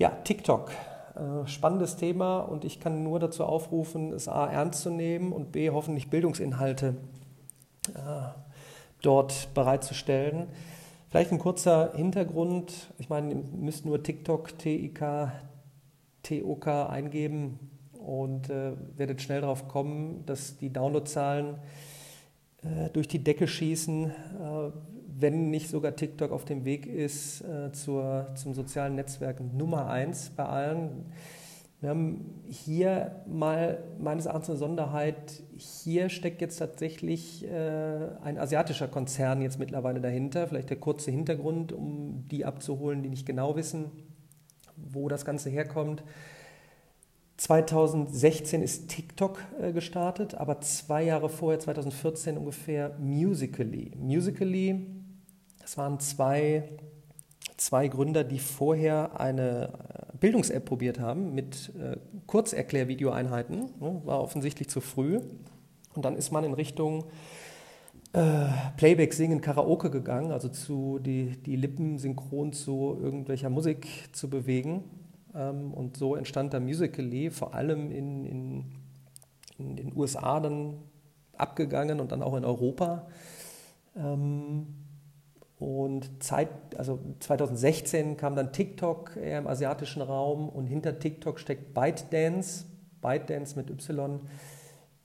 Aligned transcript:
Ja, 0.00 0.08
TikTok. 0.24 0.70
Äh, 1.14 1.46
spannendes 1.46 1.96
Thema 1.96 2.38
und 2.38 2.64
ich 2.64 2.80
kann 2.80 3.02
nur 3.02 3.20
dazu 3.20 3.44
aufrufen, 3.44 4.14
es 4.14 4.28
A 4.28 4.46
ernst 4.46 4.80
zu 4.80 4.88
nehmen 4.88 5.30
und 5.30 5.52
B 5.52 5.68
hoffentlich 5.68 6.08
Bildungsinhalte 6.08 6.96
äh, 7.94 7.98
dort 9.02 9.52
bereitzustellen. 9.52 10.46
Vielleicht 11.10 11.32
ein 11.32 11.38
kurzer 11.38 11.92
Hintergrund. 11.94 12.94
Ich 12.96 13.10
meine, 13.10 13.28
ihr 13.28 13.42
müsst 13.52 13.84
nur 13.84 14.02
TikTok, 14.02 14.58
T-I-K, 14.58 15.32
T-O-K 16.22 16.86
eingeben 16.86 17.58
und 17.92 18.48
äh, 18.48 18.72
werdet 18.96 19.20
schnell 19.20 19.42
darauf 19.42 19.68
kommen, 19.68 20.24
dass 20.24 20.56
die 20.56 20.72
Downloadzahlen 20.72 21.56
äh, 22.62 22.88
durch 22.88 23.06
die 23.06 23.22
Decke 23.22 23.46
schießen, 23.46 24.06
äh, 24.06 24.70
wenn 25.20 25.50
nicht 25.50 25.68
sogar 25.68 25.96
TikTok 25.96 26.32
auf 26.32 26.44
dem 26.44 26.64
Weg 26.64 26.86
ist 26.86 27.42
äh, 27.42 27.72
zur, 27.72 28.28
zum 28.34 28.54
sozialen 28.54 28.94
Netzwerk 28.94 29.40
Nummer 29.54 29.88
eins 29.88 30.30
bei 30.30 30.44
allen. 30.44 31.06
Wir 31.80 31.88
haben 31.88 32.42
hier 32.46 33.22
mal 33.26 33.82
meines 33.98 34.26
Erachtens 34.26 34.50
eine 34.50 34.58
Sonderheit. 34.58 35.42
Hier 35.56 36.10
steckt 36.10 36.42
jetzt 36.42 36.58
tatsächlich 36.58 37.46
äh, 37.46 38.08
ein 38.22 38.38
asiatischer 38.38 38.86
Konzern 38.86 39.40
jetzt 39.40 39.58
mittlerweile 39.58 40.00
dahinter. 40.00 40.46
Vielleicht 40.46 40.68
der 40.68 40.76
kurze 40.78 41.10
Hintergrund, 41.10 41.72
um 41.72 42.26
die 42.30 42.44
abzuholen, 42.44 43.02
die 43.02 43.08
nicht 43.08 43.24
genau 43.24 43.56
wissen, 43.56 43.86
wo 44.76 45.08
das 45.08 45.24
Ganze 45.24 45.48
herkommt. 45.48 46.02
2016 47.38 48.60
ist 48.60 48.88
TikTok 48.88 49.42
äh, 49.58 49.72
gestartet, 49.72 50.34
aber 50.34 50.60
zwei 50.60 51.02
Jahre 51.04 51.30
vorher, 51.30 51.58
2014 51.58 52.36
ungefähr, 52.36 52.94
Musically. 52.98 53.92
Musically, 53.96 54.99
das 55.70 55.78
waren 55.78 56.00
zwei, 56.00 56.64
zwei 57.56 57.86
Gründer, 57.86 58.24
die 58.24 58.40
vorher 58.40 59.20
eine 59.20 59.68
äh, 59.68 60.16
Bildungs-App 60.18 60.64
probiert 60.64 60.98
haben 60.98 61.32
mit 61.32 61.72
äh, 61.78 61.96
Kurzerklärvideoeinheiten. 62.26 63.70
Ne, 63.78 64.02
war 64.04 64.20
offensichtlich 64.20 64.68
zu 64.68 64.80
früh. 64.80 65.20
Und 65.94 66.04
dann 66.04 66.16
ist 66.16 66.32
man 66.32 66.42
in 66.42 66.54
Richtung 66.54 67.04
äh, 68.14 68.48
Playback 68.78 69.14
singen, 69.14 69.40
Karaoke 69.40 69.90
gegangen, 69.90 70.32
also 70.32 70.48
zu 70.48 70.98
die, 70.98 71.40
die 71.40 71.54
Lippen 71.54 71.98
synchron 71.98 72.52
zu 72.52 72.98
irgendwelcher 73.00 73.48
Musik 73.48 73.86
zu 74.10 74.28
bewegen. 74.28 74.82
Ähm, 75.36 75.72
und 75.72 75.96
so 75.96 76.16
entstand 76.16 76.52
da 76.52 76.58
Musical.ly, 76.58 77.30
vor 77.30 77.54
allem 77.54 77.92
in, 77.92 78.24
in, 78.24 78.64
in, 79.56 79.76
den 79.76 79.96
USA 79.96 80.40
dann 80.40 80.78
abgegangen 81.36 82.00
und 82.00 82.10
dann 82.10 82.24
auch 82.24 82.34
in 82.34 82.44
Europa. 82.44 83.06
Ähm, 83.94 84.66
und 85.60 86.22
Zeit, 86.22 86.48
also 86.76 86.98
2016 87.20 88.16
kam 88.16 88.34
dann 88.34 88.52
TikTok 88.52 89.16
eher 89.16 89.38
im 89.38 89.46
asiatischen 89.46 90.02
Raum 90.02 90.48
und 90.48 90.66
hinter 90.66 90.98
TikTok 90.98 91.38
steckt 91.38 91.74
ByteDance, 91.74 92.64
ByteDance 93.00 93.56
mit 93.56 93.70
Y. 93.70 94.20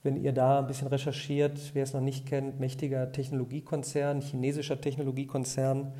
Wenn 0.01 0.15
ihr 0.15 0.33
da 0.33 0.59
ein 0.59 0.67
bisschen 0.67 0.87
recherchiert, 0.87 1.59
wer 1.73 1.83
es 1.83 1.93
noch 1.93 2.01
nicht 2.01 2.25
kennt, 2.25 2.59
mächtiger 2.59 3.11
Technologiekonzern, 3.11 4.21
chinesischer 4.21 4.79
Technologiekonzern. 4.79 5.93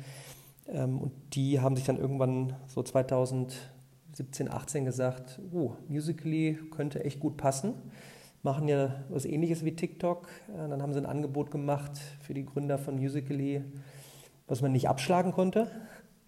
Ähm, 0.68 0.98
und 0.98 1.12
die 1.34 1.60
haben 1.60 1.76
sich 1.76 1.84
dann 1.84 1.98
irgendwann 1.98 2.54
so 2.66 2.82
2000 2.82 3.54
17, 4.16 4.50
18 4.50 4.86
gesagt, 4.86 5.38
oh, 5.52 5.72
Musically 5.88 6.58
könnte 6.70 7.04
echt 7.04 7.20
gut 7.20 7.36
passen. 7.36 7.74
Machen 8.42 8.66
ja 8.66 9.04
was 9.10 9.26
ähnliches 9.26 9.62
wie 9.62 9.76
TikTok. 9.76 10.28
Äh, 10.48 10.68
dann 10.70 10.80
haben 10.80 10.94
sie 10.94 11.00
ein 11.00 11.06
Angebot 11.06 11.50
gemacht 11.50 11.98
für 12.22 12.32
die 12.32 12.46
Gründer 12.46 12.78
von 12.78 12.96
Musically, 12.96 13.62
was 14.46 14.62
man 14.62 14.72
nicht 14.72 14.88
abschlagen 14.88 15.32
konnte. 15.32 15.70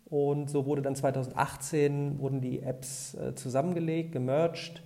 Und 0.06 0.48
so 0.48 0.66
wurde 0.66 0.82
dann 0.82 0.96
2018 0.96 2.18
wurden 2.18 2.40
die 2.40 2.62
Apps 2.62 3.14
äh, 3.14 3.34
zusammengelegt, 3.34 4.12
gemerged. 4.12 4.82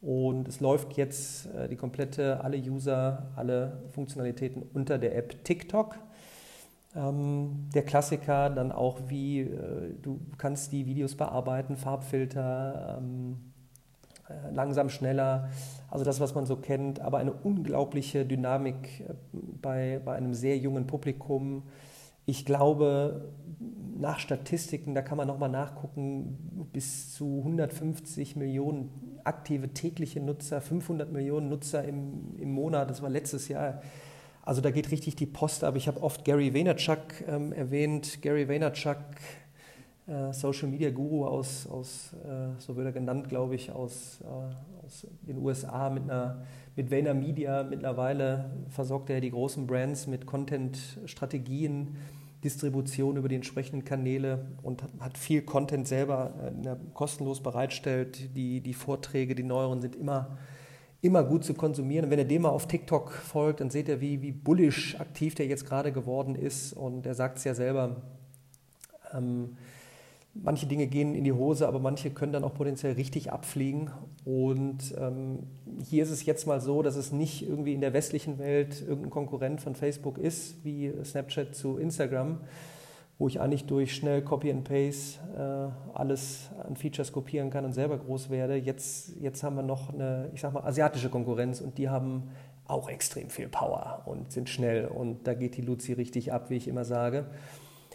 Und 0.00 0.48
es 0.48 0.60
läuft 0.60 0.94
jetzt 0.94 1.46
äh, 1.54 1.68
die 1.68 1.76
komplette, 1.76 2.42
alle 2.42 2.58
User, 2.58 3.30
alle 3.36 3.82
Funktionalitäten 3.92 4.62
unter 4.72 4.98
der 4.98 5.16
App 5.16 5.44
TikTok. 5.44 5.96
Ähm, 6.96 7.68
der 7.74 7.84
Klassiker 7.84 8.50
dann 8.50 8.70
auch 8.70 9.00
wie, 9.08 9.40
äh, 9.40 9.94
du 10.00 10.20
kannst 10.38 10.72
die 10.72 10.86
Videos 10.86 11.14
bearbeiten, 11.16 11.76
Farbfilter, 11.76 12.98
ähm, 12.98 13.36
äh, 14.28 14.54
langsam, 14.54 14.88
schneller, 14.88 15.50
also 15.90 16.04
das, 16.04 16.20
was 16.20 16.34
man 16.34 16.46
so 16.46 16.56
kennt, 16.56 17.00
aber 17.00 17.18
eine 17.18 17.32
unglaubliche 17.32 18.24
Dynamik 18.24 19.00
äh, 19.00 19.14
bei, 19.60 20.00
bei 20.04 20.14
einem 20.14 20.34
sehr 20.34 20.56
jungen 20.56 20.86
Publikum. 20.86 21.64
Ich 22.26 22.44
glaube, 22.44 23.32
nach 23.96 24.18
Statistiken, 24.18 24.94
da 24.94 25.02
kann 25.02 25.16
man 25.16 25.28
nochmal 25.28 25.50
nachgucken, 25.50 26.68
bis 26.72 27.14
zu 27.14 27.38
150 27.38 28.36
Millionen 28.36 29.20
aktive 29.24 29.68
tägliche 29.68 30.20
Nutzer, 30.20 30.60
500 30.60 31.12
Millionen 31.12 31.48
Nutzer 31.48 31.84
im, 31.84 32.36
im 32.38 32.52
Monat, 32.52 32.90
das 32.90 33.02
war 33.02 33.10
letztes 33.10 33.48
Jahr 33.48 33.80
also 34.44 34.60
da 34.60 34.70
geht 34.70 34.90
richtig 34.90 35.16
die 35.16 35.26
Post 35.26 35.64
ab. 35.64 35.74
Ich 35.74 35.88
habe 35.88 36.02
oft 36.02 36.24
Gary 36.24 36.52
Vaynerchuk 36.52 37.26
ähm, 37.26 37.52
erwähnt. 37.52 38.20
Gary 38.20 38.46
Vaynerchuk, 38.46 38.98
Social 40.32 40.68
Media 40.68 40.90
Guru 40.90 41.26
aus, 41.26 41.66
aus 41.66 42.12
äh, 42.24 42.60
so 42.60 42.76
wird 42.76 42.86
er 42.86 42.92
genannt, 42.92 43.28
glaube 43.28 43.54
ich, 43.54 43.72
aus, 43.72 44.20
äh, 44.22 44.84
aus 44.84 45.06
den 45.22 45.38
USA 45.38 45.88
mit 45.88 46.04
einer 46.04 46.42
mit 46.76 46.90
Vayner 46.90 47.14
Media 47.14 47.62
mittlerweile 47.62 48.50
versorgt 48.68 49.08
er 49.08 49.20
die 49.20 49.30
großen 49.30 49.66
Brands 49.66 50.08
mit 50.08 50.26
Content-Strategien, 50.26 51.96
Distribution 52.42 53.16
über 53.16 53.28
die 53.28 53.36
entsprechenden 53.36 53.84
Kanäle 53.84 54.44
und 54.62 54.82
hat 54.98 55.16
viel 55.16 55.42
Content 55.42 55.86
selber 55.86 56.34
äh, 56.64 56.76
kostenlos 56.92 57.42
bereitstellt. 57.42 58.36
Die, 58.36 58.60
die 58.60 58.74
Vorträge, 58.74 59.34
die 59.34 59.44
neueren 59.44 59.80
sind 59.80 59.96
immer 59.96 60.36
immer 61.00 61.22
gut 61.22 61.44
zu 61.44 61.52
konsumieren. 61.52 62.06
Und 62.06 62.10
wenn 62.10 62.18
ihr 62.18 62.24
dem 62.24 62.42
mal 62.42 62.48
auf 62.48 62.66
TikTok 62.66 63.12
folgt, 63.12 63.60
dann 63.60 63.68
seht 63.68 63.88
ihr, 63.88 64.00
wie, 64.00 64.22
wie 64.22 64.32
bullish 64.32 64.98
aktiv 64.98 65.34
der 65.34 65.46
jetzt 65.46 65.66
gerade 65.66 65.92
geworden 65.92 66.34
ist. 66.34 66.72
Und 66.72 67.04
er 67.04 67.14
sagt 67.14 67.36
es 67.38 67.44
ja 67.44 67.54
selber, 67.54 67.96
ähm, 69.12 69.56
manche 70.34 70.66
Dinge 70.66 70.86
gehen 70.86 71.14
in 71.14 71.24
die 71.24 71.32
Hose, 71.32 71.68
aber 71.68 71.78
manche 71.78 72.10
können 72.10 72.32
dann 72.32 72.44
auch 72.44 72.54
potenziell 72.54 72.94
richtig 72.94 73.32
abfliegen. 73.32 73.90
Und 74.24 74.94
ähm, 74.98 75.44
hier 75.82 76.02
ist 76.02 76.10
es 76.10 76.26
jetzt 76.26 76.46
mal 76.46 76.60
so, 76.60 76.82
dass 76.82 76.96
es 76.96 77.12
nicht 77.12 77.48
irgendwie 77.48 77.74
in 77.74 77.80
der 77.80 77.92
westlichen 77.92 78.38
Welt 78.38 78.80
irgendein 78.80 79.10
Konkurrent 79.10 79.60
von 79.60 79.74
Facebook 79.74 80.18
ist, 80.18 80.64
wie 80.64 80.92
Snapchat 81.04 81.54
zu 81.54 81.78
Instagram, 81.78 82.40
wo 83.18 83.28
ich 83.28 83.40
eigentlich 83.40 83.66
durch 83.66 83.94
schnell 83.94 84.22
Copy 84.22 84.50
and 84.50 84.64
Paste 84.64 85.20
äh, 85.36 85.96
alles 85.96 86.50
an 86.66 86.76
Features 86.76 87.12
kopieren 87.12 87.50
kann 87.50 87.64
und 87.64 87.72
selber 87.72 87.98
groß 87.98 88.30
werde. 88.30 88.56
Jetzt, 88.56 89.16
jetzt 89.20 89.42
haben 89.44 89.56
wir 89.56 89.62
noch 89.62 89.92
eine, 89.92 90.30
ich 90.34 90.40
sag 90.40 90.52
mal, 90.52 90.64
asiatische 90.64 91.10
Konkurrenz 91.10 91.60
und 91.60 91.78
die 91.78 91.88
haben 91.88 92.30
auch 92.66 92.88
extrem 92.88 93.28
viel 93.28 93.48
Power 93.48 94.02
und 94.06 94.32
sind 94.32 94.48
schnell 94.48 94.86
und 94.86 95.26
da 95.26 95.34
geht 95.34 95.56
die 95.56 95.62
Luzi 95.62 95.92
richtig 95.92 96.32
ab, 96.32 96.48
wie 96.48 96.56
ich 96.56 96.66
immer 96.66 96.84
sage. 96.84 97.26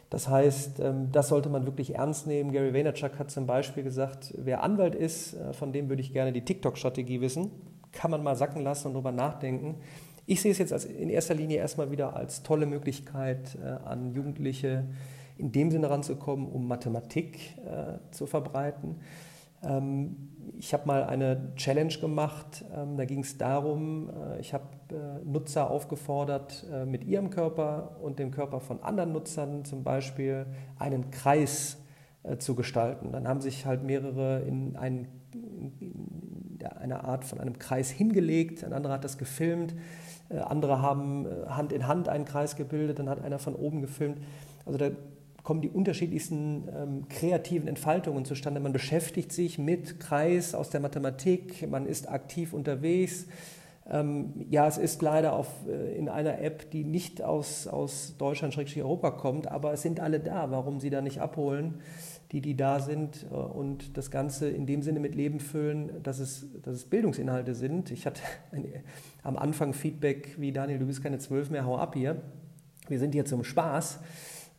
Das 0.10 0.28
heißt, 0.28 0.80
ähm, 0.80 1.12
das 1.12 1.30
sollte 1.30 1.50
man 1.50 1.66
wirklich 1.66 1.96
ernst 1.96 2.26
nehmen. 2.26 2.52
Gary 2.52 2.74
Vaynerchuk 2.74 3.20
hat 3.20 3.30
zum 3.30 3.46
Beispiel 3.46 3.84
gesagt, 3.84 4.34
wer 4.38 4.64
Anwalt 4.64 4.96
ist, 4.96 5.34
äh, 5.34 5.54
von 5.54 5.72
dem 5.72 5.90
würde 5.90 6.02
ich 6.02 6.14
gerne 6.14 6.34
die 6.34 6.44
TikTok-Strategie 6.44 7.22
wissen. 7.22 7.52
Kann 7.92 8.12
man 8.12 8.24
mal 8.24 8.36
sacken 8.36 8.64
lassen 8.64 8.88
und 8.88 8.94
darüber 8.94 9.12
nachdenken. 9.12 9.76
Ich 10.26 10.42
sehe 10.42 10.52
es 10.52 10.58
jetzt 10.58 10.72
in 10.86 11.10
erster 11.10 11.34
Linie 11.34 11.58
erstmal 11.58 11.92
wieder 11.92 12.16
als 12.16 12.44
tolle 12.44 12.66
Möglichkeit 12.66 13.58
äh, 13.64 13.68
an 13.88 14.14
Jugendliche 14.14 14.86
in 15.38 15.52
dem 15.52 15.72
Sinne 15.72 15.90
ranzukommen, 15.90 16.48
um 16.48 16.68
Mathematik 16.68 17.58
äh, 17.66 17.98
zu 18.12 18.28
verbreiten. 18.28 18.98
Ähm, 19.64 20.30
ich 20.60 20.74
habe 20.74 20.86
mal 20.88 21.04
eine 21.06 21.54
Challenge 21.56 21.94
gemacht, 22.00 22.66
ähm, 22.76 22.98
da 22.98 23.06
ging 23.06 23.22
es 23.22 23.38
darum, 23.38 24.10
äh, 24.10 24.40
ich 24.40 24.54
habe 24.54 24.66
äh, 24.92 25.26
Nutzer 25.26 25.70
aufgefordert, 25.70 26.66
äh, 26.72 26.86
mit 26.86 27.06
ihrem 27.06 27.30
Körper 27.30 27.98
und 28.02 28.20
dem 28.20 28.32
Körper 28.32 28.60
von 28.60 28.84
anderen 28.84 29.14
Nutzern 29.14 29.64
zum 29.64 29.84
Beispiel 29.84 30.46
einen 30.78 31.12
Kreis 31.12 31.78
zu 32.40 32.54
gestalten. 32.54 33.14
Dann 33.14 33.30
haben 33.30 33.40
sich 33.40 33.66
halt 33.66 33.82
mehrere 33.82 34.42
in, 34.42 34.76
ein, 34.76 35.08
in 35.80 36.60
eine 36.78 37.06
Art 37.06 37.24
von 37.24 37.40
einem 37.40 37.58
Kreis 37.58 37.90
hingelegt, 37.90 38.66
ein 38.66 38.74
anderer 38.74 38.96
hat 38.96 39.06
das 39.06 39.18
gefilmt 39.18 39.74
andere 40.30 40.82
haben 40.82 41.28
Hand 41.48 41.72
in 41.72 41.88
Hand 41.88 42.08
einen 42.08 42.26
Kreis 42.26 42.56
gebildet, 42.56 43.00
dann 43.00 43.10
hat 43.10 43.24
einer 43.24 43.40
von 43.40 43.56
oben 43.56 43.82
gefilmt. 43.82 44.20
Also 44.66 44.78
da 44.78 44.92
kommen 45.50 45.62
die 45.62 45.70
unterschiedlichsten 45.70 46.70
ähm, 46.72 47.08
kreativen 47.10 47.68
Entfaltungen 47.68 48.24
zustande. 48.24 48.60
Man 48.60 48.72
beschäftigt 48.72 49.32
sich 49.32 49.58
mit 49.58 50.00
Kreis 50.00 50.54
aus 50.54 50.70
der 50.70 50.80
Mathematik, 50.80 51.68
man 51.68 51.88
ist 51.88 52.08
aktiv 52.08 52.54
unterwegs. 52.54 53.26
Ähm, 53.90 54.46
ja, 54.52 54.68
es 54.68 54.78
ist 54.78 55.02
leider 55.02 55.34
auf, 55.34 55.48
äh, 55.68 55.98
in 55.98 56.08
einer 56.08 56.40
App, 56.40 56.70
die 56.70 56.84
nicht 56.84 57.24
aus, 57.24 57.66
aus 57.66 58.14
Deutschland, 58.20 58.56
Europa 58.78 59.10
kommt, 59.10 59.48
aber 59.48 59.74
es 59.74 59.82
sind 59.82 60.00
alle 60.00 60.20
da. 60.20 60.52
Warum 60.52 60.80
sie 60.80 60.92
da 60.92 61.02
nicht 61.02 61.20
abholen? 61.20 61.82
die, 62.32 62.42
die 62.42 62.56
da 62.56 62.80
sind 62.80 63.26
äh, 63.32 63.34
und 63.34 63.98
das 63.98 64.12
Ganze 64.12 64.52
in 64.52 64.68
dem 64.68 64.84
Sinne 64.84 65.00
mit 65.00 65.16
Leben 65.16 65.40
füllen, 65.40 66.04
dass 66.04 66.20
es, 66.20 66.46
dass 66.62 66.76
es 66.76 66.86
Bildungsinhalte 66.86 67.56
sind. 67.56 67.90
Ich 67.90 68.06
hatte 68.06 68.22
am 69.24 69.36
Anfang 69.36 69.74
Feedback 69.74 70.36
wie 70.38 70.52
Daniel, 70.52 70.78
du 70.78 70.86
bist 70.86 71.02
keine 71.02 71.18
zwölf 71.18 71.50
mehr, 71.50 71.66
hau 71.66 71.76
ab 71.76 71.96
hier. 71.96 72.22
Wir 72.88 73.00
sind 73.00 73.16
hier 73.16 73.26
zum 73.26 73.44
Spaß. 73.44 74.00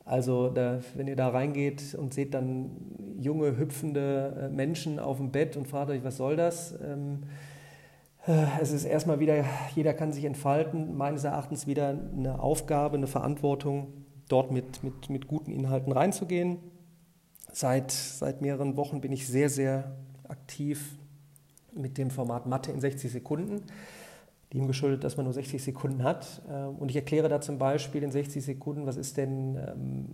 Also 0.04 0.48
da, 0.48 0.80
wenn 0.94 1.06
ihr 1.08 1.16
da 1.16 1.28
reingeht 1.28 1.94
und 1.94 2.14
seht 2.14 2.34
dann 2.34 2.70
junge, 3.18 3.56
hüpfende 3.56 4.48
äh, 4.50 4.54
Menschen 4.54 4.98
auf 4.98 5.18
dem 5.18 5.30
Bett 5.30 5.56
und 5.56 5.68
fragt 5.68 5.90
euch, 5.90 6.02
was 6.02 6.16
soll 6.16 6.36
das? 6.36 6.74
Ähm, 6.82 7.20
äh, 8.26 8.46
es 8.60 8.72
ist 8.72 8.84
erstmal 8.84 9.20
wieder, 9.20 9.44
jeder 9.74 9.94
kann 9.94 10.12
sich 10.12 10.24
entfalten, 10.24 10.96
meines 10.96 11.24
Erachtens 11.24 11.66
wieder 11.66 11.90
eine 11.90 12.40
Aufgabe, 12.40 12.96
eine 12.96 13.06
Verantwortung, 13.06 13.92
dort 14.28 14.50
mit, 14.50 14.82
mit, 14.82 15.10
mit 15.10 15.26
guten 15.26 15.52
Inhalten 15.52 15.92
reinzugehen. 15.92 16.58
Seit, 17.52 17.90
seit 17.90 18.42
mehreren 18.42 18.76
Wochen 18.76 19.00
bin 19.00 19.12
ich 19.12 19.26
sehr, 19.26 19.48
sehr 19.48 19.96
aktiv 20.28 20.96
mit 21.72 21.98
dem 21.98 22.10
Format 22.10 22.46
Mathe 22.46 22.72
in 22.72 22.80
60 22.80 23.10
Sekunden 23.10 23.62
dem 24.52 24.66
geschuldet, 24.66 25.04
dass 25.04 25.16
man 25.16 25.24
nur 25.24 25.32
60 25.32 25.62
Sekunden 25.62 26.02
hat. 26.02 26.42
Äh, 26.48 26.64
und 26.64 26.90
ich 26.90 26.96
erkläre 26.96 27.28
da 27.28 27.40
zum 27.40 27.58
Beispiel 27.58 28.02
in 28.02 28.10
60 28.10 28.44
Sekunden, 28.44 28.86
was 28.86 28.96
ist 28.96 29.16
denn 29.16 29.56
ähm, 29.56 30.06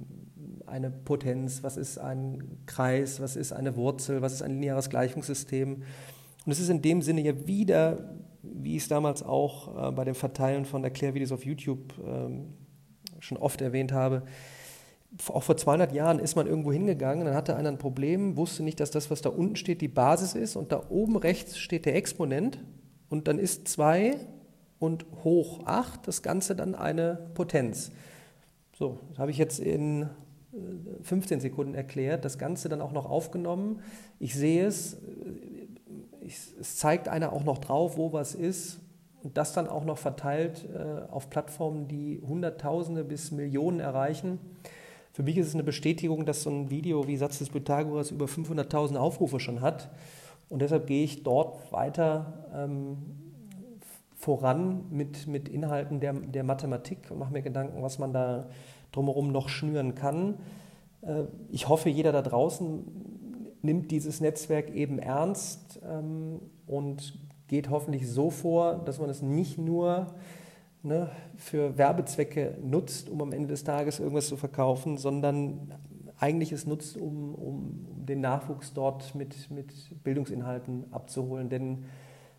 eine 0.67 0.91
Potenz, 0.91 1.63
was 1.63 1.77
ist 1.77 1.99
ein 1.99 2.43
Kreis, 2.67 3.21
was 3.21 3.37
ist 3.37 3.53
eine 3.53 3.77
Wurzel, 3.77 4.23
was 4.23 4.33
ist 4.33 4.43
ein 4.43 4.53
lineares 4.53 4.91
Gleichungssystem. 4.91 5.83
Und 6.45 6.53
es 6.53 6.61
ist 6.61 6.69
in 6.69 6.83
dem 6.83 7.03
Sinne 7.03 7.23
ja 7.23 7.47
wieder, 7.47 8.15
wie 8.43 8.77
ich 8.77 8.83
es 8.83 8.89
damals 8.89 9.23
auch 9.23 9.89
äh, 9.89 9.93
bei 9.93 10.05
dem 10.05 10.15
Verteilen 10.15 10.65
von 10.65 10.85
Erklärvideos 10.85 11.33
auf 11.33 11.45
YouTube 11.45 11.95
ähm, 12.05 12.55
schon 13.21 13.39
oft 13.39 13.63
erwähnt 13.63 13.93
habe, 13.93 14.23
auch 15.29 15.43
vor 15.43 15.57
200 15.57 15.93
Jahren 15.93 16.19
ist 16.19 16.37
man 16.37 16.47
irgendwo 16.47 16.73
hingegangen, 16.73 17.25
dann 17.25 17.35
hatte 17.35 17.57
einer 17.57 17.71
ein 17.71 17.79
Problem, 17.79 18.37
wusste 18.37 18.63
nicht, 18.63 18.81
dass 18.81 18.91
das, 18.91 19.11
was 19.11 19.23
da 19.23 19.31
unten 19.31 19.57
steht, 19.57 19.81
die 19.81 19.89
Basis 19.89 20.35
ist 20.35 20.57
und 20.57 20.73
da 20.73 20.83
oben 20.91 21.17
rechts 21.17 21.59
steht 21.59 21.87
der 21.87 21.97
Exponent 21.97 22.59
und 23.09 23.29
dann 23.29 23.39
ist 23.39 23.69
2 23.69 24.17
und 24.79 25.07
hoch 25.25 25.61
8 25.65 26.07
das 26.07 26.23
Ganze 26.23 26.57
dann 26.57 26.75
eine 26.75 27.31
Potenz. 27.35 27.91
So, 28.73 28.99
das 29.11 29.19
habe 29.19 29.31
ich 29.31 29.39
jetzt 29.39 29.59
in 29.59 30.09
15 31.03 31.39
äh, 31.39 31.41
Sekunden 31.41 31.75
erklärt, 31.75 32.25
das 32.25 32.39
Ganze 32.39 32.69
dann 32.69 32.81
auch 32.81 32.93
noch 32.93 33.07
aufgenommen. 33.07 33.81
Ich 34.19 34.35
sehe 34.35 34.67
es, 34.67 34.95
äh, 34.95 34.99
ich, 36.21 36.37
es 36.61 36.77
zeigt 36.77 37.09
einer 37.09 37.33
auch 37.33 37.45
noch 37.45 37.59
drauf, 37.59 37.97
wo 37.97 38.13
was 38.13 38.35
ist 38.35 38.81
und 39.23 39.37
das 39.37 39.53
dann 39.53 39.67
auch 39.67 39.85
noch 39.85 39.99
verteilt 39.99 40.69
äh, 40.75 41.11
auf 41.11 41.31
Plattformen, 41.31 41.89
die 41.89 42.21
Hunderttausende 42.27 43.05
bis 43.05 43.31
Millionen 43.31 43.81
erreichen. 43.81 44.39
Für 45.13 45.23
mich 45.23 45.39
ist 45.39 45.49
es 45.49 45.55
eine 45.55 45.65
Bestätigung, 45.65 46.27
dass 46.27 46.43
so 46.43 46.51
ein 46.51 46.71
Video 46.71 47.07
wie 47.07 47.17
Satz 47.17 47.39
des 47.39 47.49
Pythagoras 47.49 48.11
über 48.11 48.27
500.000 48.27 48.97
Aufrufe 48.97 49.41
schon 49.41 49.63
hat. 49.63 49.91
Und 50.49 50.63
deshalb 50.63 50.87
gehe 50.87 51.05
ich 51.05 51.23
dort 51.23 51.73
weiter 51.73 52.49
ähm, 52.55 52.99
voran 54.15 54.87
mit, 54.91 55.27
mit 55.27 55.49
Inhalten 55.49 56.01
der, 56.01 56.13
der 56.13 56.45
Mathematik 56.45 57.11
und 57.11 57.19
mache 57.19 57.33
mir 57.33 57.43
Gedanken, 57.43 57.83
was 57.83 57.99
man 57.99 58.13
da 58.13 58.49
drumherum 58.93 59.33
noch 59.33 59.49
schnüren 59.49 59.95
kann. 59.95 60.39
Äh, 61.03 61.25
ich 61.51 61.69
hoffe, 61.69 61.89
jeder 61.89 62.13
da 62.13 62.23
draußen 62.23 62.85
nimmt 63.63 63.91
dieses 63.91 64.21
Netzwerk 64.21 64.71
eben 64.75 64.99
ernst 64.99 65.81
ähm, 65.89 66.41
und 66.67 67.19
geht 67.49 67.71
hoffentlich 67.71 68.09
so 68.09 68.31
vor, 68.31 68.77
dass 68.85 68.99
man 68.99 69.11
es 69.11 69.23
nicht 69.23 69.59
nur 69.59 70.15
ne, 70.83 71.11
für 71.37 71.77
Werbezwecke 71.77 72.59
nutzt, 72.63 73.09
um 73.11 73.21
am 73.21 73.33
Ende 73.33 73.49
des 73.49 73.65
Tages 73.65 74.01
irgendwas 74.01 74.29
zu 74.29 74.37
verkaufen, 74.37 74.97
sondern 74.97 75.75
eigentlich 76.19 76.53
es 76.53 76.67
nutzt, 76.67 76.97
um, 76.97 77.35
um 77.35 78.07
den 78.07 78.21
Nachwuchs 78.21 78.73
dort 78.73 79.15
mit, 79.15 79.51
mit 79.51 79.73
Bildungsinhalten 80.03 80.85
abzuholen. 80.93 81.49
Denn 81.49 81.85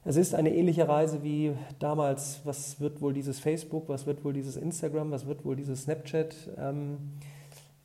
es 0.03 0.15
ist 0.15 0.33
eine 0.33 0.55
ähnliche 0.55 0.87
Reise 0.87 1.23
wie 1.23 1.53
damals, 1.79 2.41
was 2.43 2.79
wird 2.79 3.01
wohl 3.01 3.13
dieses 3.13 3.39
Facebook, 3.39 3.89
was 3.89 4.05
wird 4.05 4.23
wohl 4.23 4.33
dieses 4.33 4.57
Instagram, 4.57 5.11
was 5.11 5.27
wird 5.27 5.45
wohl 5.45 5.55
dieses 5.55 5.83
Snapchat. 5.83 6.35
Ähm, 6.57 6.97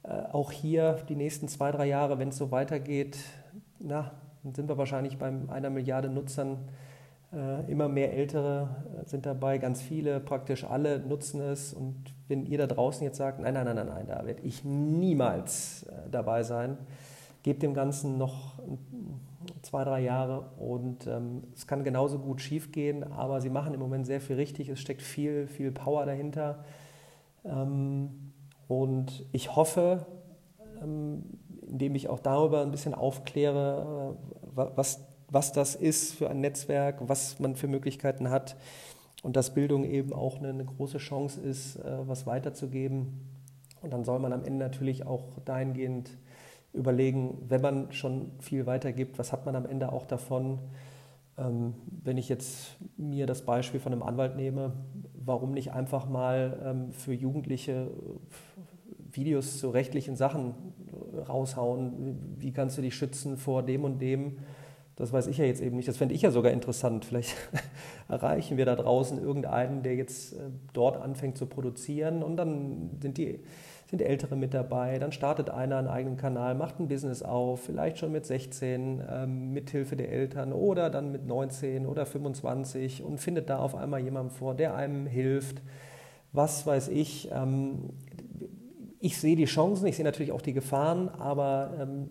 äh, 0.05 0.23
auch 0.33 0.51
hier 0.53 0.99
die 1.09 1.17
nächsten 1.17 1.49
zwei, 1.49 1.73
drei 1.73 1.87
Jahre, 1.87 2.19
wenn 2.19 2.29
es 2.29 2.39
so 2.39 2.51
weitergeht, 2.51 3.19
na, 3.79 4.13
sind 4.55 4.69
wir 4.69 4.79
wahrscheinlich 4.79 5.19
bei 5.19 5.33
einer 5.49 5.71
Milliarde 5.71 6.09
Nutzern 6.09 6.59
immer 7.69 7.89
mehr 7.89 8.13
Ältere 8.13 8.69
äh, 9.01 9.09
sind 9.09 9.25
dabei, 9.25 9.59
ganz 9.59 9.81
viele, 9.81 10.21
praktisch 10.21 10.65
alle 10.65 10.99
nutzen 11.01 11.41
es. 11.41 11.73
Und 11.73 11.97
wenn 12.29 12.45
ihr 12.45 12.59
da 12.59 12.67
draußen 12.67 13.03
jetzt 13.05 13.17
sagt, 13.17 13.41
nein, 13.41 13.55
nein, 13.55 13.65
nein, 13.65 13.77
nein, 13.77 13.87
nein 13.89 14.07
da 14.07 14.27
werde 14.27 14.43
ich 14.43 14.65
niemals 14.65 15.85
äh, 15.85 16.11
dabei 16.11 16.43
sein, 16.43 16.77
gebt 17.43 17.63
dem 17.63 17.75
Ganzen 17.75 18.19
noch 18.19 18.61
zwei, 19.63 19.85
drei 19.85 20.01
Jahre 20.01 20.51
und 20.59 21.07
ähm, 21.07 21.45
es 21.55 21.67
kann 21.67 21.85
genauso 21.85 22.19
gut 22.19 22.41
schief 22.41 22.71
gehen, 22.71 23.03
aber 23.13 23.41
sie 23.41 23.51
machen 23.51 23.75
im 23.75 23.81
Moment 23.81 24.07
sehr 24.07 24.21
viel 24.21 24.37
richtig. 24.37 24.69
Es 24.69 24.79
steckt 24.79 25.03
viel, 25.03 25.47
viel 25.49 25.73
Power 25.73 26.07
dahinter. 26.07 26.65
Ähm, 27.45 28.33
und 28.69 29.27
ich 29.33 29.57
hoffe, 29.57 30.07
ähm, 30.83 31.25
indem 31.67 31.95
ich 31.95 32.09
auch 32.09 32.21
darüber 32.21 32.63
ein 32.63 32.71
bisschen 32.71 32.95
aufkläre, 32.95 34.17
äh, 34.57 34.67
was 34.77 35.12
was 35.33 35.53
das 35.53 35.75
ist 35.75 36.15
für 36.15 36.29
ein 36.31 36.41
Netzwerk, 36.41 36.99
was 37.09 37.41
man 37.41 37.57
für 37.57 37.67
Möglichkeiten 37.67 38.31
hat 38.31 38.57
und 39.23 39.37
dass 39.37 39.55
Bildung 39.55 39.85
eben 39.85 40.13
auch 40.13 40.39
eine, 40.39 40.51
eine 40.51 40.65
große 40.65 40.99
Chance 40.99 41.41
ist, 41.41 41.77
äh, 41.77 42.07
was 42.07 42.27
weiterzugeben. 42.27 43.21
Und 43.81 43.93
dann 43.93 44.05
soll 44.05 44.19
man 44.19 44.33
am 44.33 44.45
Ende 44.45 44.65
natürlich 44.65 45.07
auch 45.07 45.39
dahingehend 45.45 46.11
überlegen, 46.73 47.39
wenn 47.49 47.61
man 47.61 47.93
schon 47.93 48.31
viel 48.41 48.67
weitergibt, 48.67 49.19
was 49.19 49.33
hat 49.33 49.47
man 49.47 49.57
am 49.57 49.67
Ende 49.67 49.93
auch 49.93 50.07
davon? 50.07 50.59
Ähm, 51.39 51.75
wenn 52.05 52.19
ich 52.19 52.29
jetzt 52.29 52.77
mir 52.97 53.27
das 53.27 53.43
Beispiel 53.43 53.81
von 53.81 53.93
einem 53.93 54.03
Anwalt 54.03 54.37
nehme, 54.37 54.73
warum 55.15 55.53
nicht 55.53 55.73
einfach 55.73 56.09
mal 56.09 56.61
ähm, 56.65 56.93
für 56.93 57.15
Jugendliche 57.15 57.91
Videos 59.11 59.59
zu 59.59 59.71
rechtlichen 59.71 60.17
Sachen 60.17 60.55
raushauen? 61.29 62.37
Wie 62.39 62.53
kannst 62.53 62.79
du 62.79 62.83
dich 62.83 62.95
schützen 62.95 63.37
vor 63.37 63.63
dem 63.63 63.85
und 63.85 63.99
dem? 63.99 64.39
Das 65.03 65.13
weiß 65.13 65.27
ich 65.27 65.39
ja 65.39 65.45
jetzt 65.45 65.61
eben 65.61 65.75
nicht. 65.75 65.89
Das 65.89 65.97
fände 65.97 66.15
ich 66.15 66.23
ja 66.23 66.31
sogar 66.31 66.53
interessant. 66.53 67.05
Vielleicht 67.05 67.35
erreichen 68.09 68.57
wir 68.57 68.65
da 68.65 68.77
draußen 68.77 69.21
irgendeinen, 69.21 69.83
der 69.83 69.97
jetzt 69.97 70.35
äh, 70.35 70.37
dort 70.73 70.97
anfängt 70.97 71.37
zu 71.37 71.47
produzieren 71.47 72.23
und 72.23 72.37
dann 72.37 72.91
sind 73.01 73.19
die 73.19 73.41
sind 73.91 74.01
Ältere 74.01 74.37
mit 74.37 74.55
dabei. 74.55 75.01
Dann 75.01 75.11
startet 75.11 75.51
einer 75.51 75.77
einen 75.77 75.89
eigenen 75.89 76.17
Kanal, 76.17 76.55
macht 76.55 76.79
ein 76.79 76.87
Business 76.87 77.23
auf, 77.23 77.65
vielleicht 77.65 77.99
schon 77.99 78.13
mit 78.13 78.25
16, 78.25 79.03
ähm, 79.11 79.53
mit 79.53 79.71
Hilfe 79.71 79.97
der 79.97 80.11
Eltern 80.11 80.53
oder 80.53 80.89
dann 80.89 81.11
mit 81.11 81.27
19 81.27 81.85
oder 81.85 82.07
25 82.07 83.03
und 83.03 83.19
findet 83.19 83.51
da 83.51 83.59
auf 83.59 83.75
einmal 83.75 84.01
jemanden 84.01 84.31
vor, 84.31 84.55
der 84.55 84.77
einem 84.77 85.07
hilft. 85.07 85.63
Was 86.33 86.65
weiß 86.65 86.89
ich. 86.89 87.29
Ähm, 87.33 87.91
ich 89.01 89.19
sehe 89.19 89.35
die 89.35 89.47
Chancen, 89.47 89.89
ich 89.89 89.97
sehe 89.97 90.05
natürlich 90.05 90.31
auch 90.31 90.43
die 90.43 90.53
Gefahren, 90.53 91.09
aber 91.09 91.73
ähm, 91.81 92.09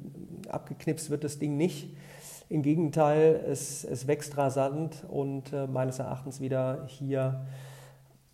abgeknipst 0.50 1.10
wird 1.10 1.24
das 1.24 1.40
Ding 1.40 1.56
nicht. 1.56 1.96
Im 2.52 2.64
Gegenteil, 2.64 3.46
es, 3.48 3.86
es 3.86 4.08
wächst 4.08 4.36
rasant 4.36 5.06
und 5.10 5.54
äh, 5.54 5.68
meines 5.68 6.00
Erachtens 6.00 6.42
wieder 6.42 6.84
hier 6.86 7.46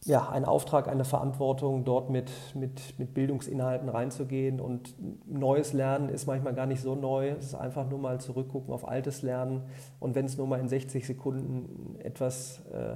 ja, 0.06 0.28
ein 0.30 0.44
Auftrag, 0.44 0.88
eine 0.88 1.06
Verantwortung, 1.06 1.86
dort 1.86 2.10
mit, 2.10 2.32
mit, 2.56 2.98
mit 2.98 3.14
Bildungsinhalten 3.14 3.90
reinzugehen. 3.90 4.60
Und 4.60 4.96
neues 5.28 5.72
Lernen 5.74 6.10
ist 6.10 6.26
manchmal 6.26 6.56
gar 6.56 6.66
nicht 6.66 6.82
so 6.82 6.96
neu. 6.96 7.30
Es 7.30 7.46
ist 7.46 7.54
einfach 7.54 7.88
nur 7.88 8.00
mal 8.00 8.20
zurückgucken 8.20 8.74
auf 8.74 8.88
altes 8.88 9.22
Lernen. 9.22 9.62
Und 10.00 10.16
wenn 10.16 10.26
es 10.26 10.36
nur 10.36 10.48
mal 10.48 10.60
in 10.60 10.68
60 10.68 11.06
Sekunden 11.06 12.00
etwas 12.00 12.64
äh, 12.74 12.96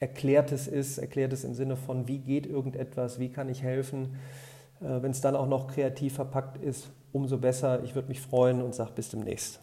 Erklärtes 0.00 0.66
ist, 0.66 0.98
Erklärtes 0.98 1.44
im 1.44 1.54
Sinne 1.54 1.76
von, 1.76 2.08
wie 2.08 2.18
geht 2.18 2.48
irgendetwas, 2.48 3.20
wie 3.20 3.28
kann 3.28 3.48
ich 3.48 3.62
helfen, 3.62 4.16
äh, 4.80 5.00
wenn 5.00 5.12
es 5.12 5.20
dann 5.20 5.36
auch 5.36 5.46
noch 5.46 5.68
kreativ 5.68 6.14
verpackt 6.14 6.60
ist, 6.60 6.90
umso 7.12 7.38
besser. 7.38 7.84
Ich 7.84 7.94
würde 7.94 8.08
mich 8.08 8.20
freuen 8.20 8.62
und 8.62 8.74
sage 8.74 8.90
bis 8.96 9.10
demnächst. 9.10 9.60